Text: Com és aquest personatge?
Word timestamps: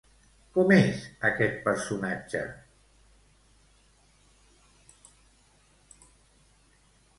Com 0.53 0.71
és 0.77 1.03
aquest 1.29 1.59
personatge? 1.67 2.41